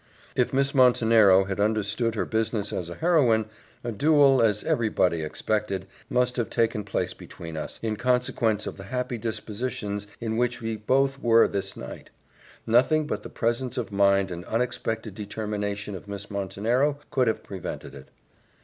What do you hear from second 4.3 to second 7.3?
as every body expected, must have taken place